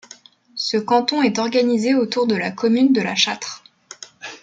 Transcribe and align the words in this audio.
Ce 0.55 0.77
canton 0.77 1.21
est 1.21 1.37
organisé 1.37 1.93
autour 1.93 2.25
de 2.25 2.33
la 2.33 2.49
commune 2.49 2.91
de 2.91 3.01
La 3.01 3.13
Châtre. 3.13 3.61